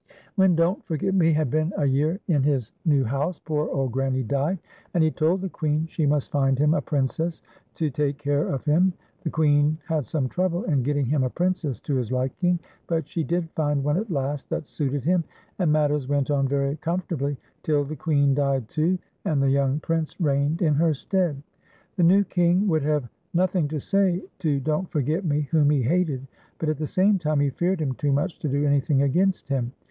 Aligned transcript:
When 0.33 0.55
Don't 0.55 0.83
Forget 0.85 1.13
Me 1.13 1.31
had 1.31 1.51
been 1.51 1.73
a 1.77 1.85
year 1.85 2.19
in 2.27 2.41
his 2.41 2.71
IQO 2.71 2.71
FAIRIE 2.71 2.73
AND 2.75 2.83
BROWNIE. 2.87 2.97
new 2.97 3.03
house, 3.05 3.39
poor 3.45 3.69
old 3.69 3.91
Granny 3.91 4.23
died, 4.23 4.57
and 4.95 5.03
he 5.03 5.11
told 5.11 5.41
the 5.41 5.49
Queen 5.49 5.85
she 5.85 6.07
must 6.07 6.31
find 6.31 6.57
him 6.57 6.73
a 6.73 6.81
Princess 6.81 7.43
to 7.75 7.91
take 7.91 8.17
care 8.17 8.47
of 8.47 8.65
him. 8.65 8.93
The 9.21 9.29
Queen 9.29 9.77
had 9.87 10.07
some 10.07 10.27
trouble 10.27 10.63
in 10.63 10.83
<jetting 10.83 11.05
him 11.05 11.23
a 11.23 11.29
Princess 11.29 11.79
to 11.81 11.93
his 11.97 12.11
liking, 12.11 12.57
but 12.87 13.07
she 13.07 13.23
did 13.23 13.51
find 13.51 13.83
one 13.83 13.95
at 13.95 14.09
last 14.09 14.49
that 14.49 14.65
suited 14.65 15.03
him, 15.03 15.23
and 15.59 15.71
matters 15.71 16.07
went 16.07 16.31
on 16.31 16.47
very 16.47 16.77
comfort 16.77 17.11
ably, 17.21 17.37
till 17.61 17.83
the 17.83 17.95
Queen 17.95 18.33
died 18.33 18.67
too, 18.69 18.97
and 19.25 19.39
the 19.39 19.51
young 19.51 19.79
Prince 19.81 20.19
reigned 20.19 20.63
in 20.63 20.73
her 20.73 20.95
stead. 20.95 21.43
The 21.95 22.01
new 22.01 22.23
King 22.23 22.67
would 22.69 22.81
have 22.81 23.07
no 23.35 23.45
thing 23.45 23.67
to 23.67 23.79
say 23.79 24.23
to 24.39 24.59
Don't 24.59 24.89
Forget 24.89 25.25
Me, 25.25 25.41
whom 25.51 25.69
he 25.69 25.83
hated, 25.83 26.25
but 26.57 26.69
at 26.69 26.79
the 26.79 26.87
same 26.87 27.19
time, 27.19 27.39
he 27.39 27.51
feared 27.51 27.79
him 27.79 27.93
too 27.93 28.11
much 28.11 28.39
to 28.39 28.49
do 28.49 28.65
any 28.65 28.79
thing 28.79 29.03
against 29.03 29.47
him. 29.47 29.71